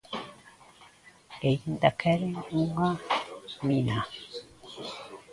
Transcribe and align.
E 1.43 1.43
aínda 1.51 1.97
queren 2.01 2.33
unha 2.63 2.91
mina? 3.67 3.99